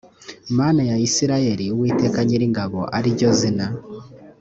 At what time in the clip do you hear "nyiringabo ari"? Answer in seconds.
2.27-3.09